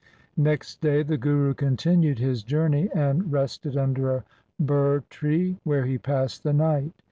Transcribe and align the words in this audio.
Next 0.37 0.81
day 0.81 1.03
the 1.03 1.15
Guru 1.15 1.53
continued 1.53 2.17
his 2.17 2.41
journey 2.41 2.89
and 2.95 3.31
rested 3.31 3.77
under 3.77 4.09
a 4.09 4.23
ber 4.59 5.01
tree, 5.11 5.59
where 5.63 5.85
he 5.85 5.99
passed 5.99 6.41
the 6.41 6.53
night. 6.53 6.91